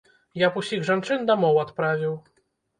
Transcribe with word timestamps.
Я 0.45 0.49
б 0.55 0.59
усіх 0.61 0.87
жанчын 0.89 1.29
дамоў 1.33 1.63
адправіў. 1.67 2.19